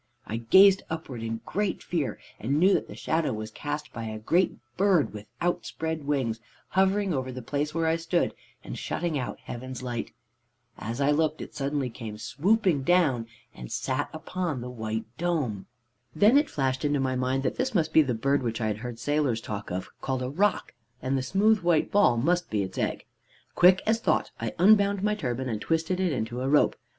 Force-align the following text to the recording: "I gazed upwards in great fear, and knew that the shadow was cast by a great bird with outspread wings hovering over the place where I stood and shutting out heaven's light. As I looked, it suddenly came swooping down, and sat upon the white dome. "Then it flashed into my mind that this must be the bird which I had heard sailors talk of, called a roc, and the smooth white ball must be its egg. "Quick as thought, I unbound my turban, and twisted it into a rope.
"I 0.25 0.37
gazed 0.37 0.81
upwards 0.89 1.23
in 1.23 1.41
great 1.45 1.83
fear, 1.83 2.17
and 2.39 2.59
knew 2.59 2.73
that 2.73 2.87
the 2.87 2.95
shadow 2.95 3.33
was 3.33 3.51
cast 3.51 3.93
by 3.93 4.05
a 4.05 4.17
great 4.17 4.57
bird 4.75 5.13
with 5.13 5.27
outspread 5.41 6.05
wings 6.07 6.39
hovering 6.69 7.13
over 7.13 7.31
the 7.31 7.43
place 7.43 7.75
where 7.75 7.85
I 7.85 7.97
stood 7.97 8.33
and 8.63 8.75
shutting 8.79 9.19
out 9.19 9.39
heaven's 9.41 9.83
light. 9.83 10.11
As 10.75 11.01
I 11.01 11.11
looked, 11.11 11.39
it 11.39 11.53
suddenly 11.53 11.91
came 11.91 12.17
swooping 12.17 12.81
down, 12.81 13.27
and 13.53 13.71
sat 13.71 14.09
upon 14.11 14.59
the 14.61 14.71
white 14.71 15.05
dome. 15.19 15.67
"Then 16.15 16.35
it 16.35 16.49
flashed 16.49 16.83
into 16.83 16.99
my 16.99 17.15
mind 17.15 17.43
that 17.43 17.57
this 17.57 17.75
must 17.75 17.93
be 17.93 18.01
the 18.01 18.15
bird 18.15 18.41
which 18.41 18.59
I 18.59 18.65
had 18.65 18.77
heard 18.77 18.97
sailors 18.97 19.39
talk 19.39 19.69
of, 19.69 19.87
called 20.01 20.23
a 20.23 20.31
roc, 20.31 20.73
and 20.99 21.15
the 21.15 21.21
smooth 21.21 21.59
white 21.59 21.91
ball 21.91 22.17
must 22.17 22.49
be 22.49 22.63
its 22.63 22.79
egg. 22.79 23.05
"Quick 23.53 23.83
as 23.85 23.99
thought, 23.99 24.31
I 24.41 24.55
unbound 24.57 25.03
my 25.03 25.13
turban, 25.13 25.47
and 25.47 25.61
twisted 25.61 25.99
it 25.99 26.11
into 26.11 26.41
a 26.41 26.49
rope. 26.49 26.75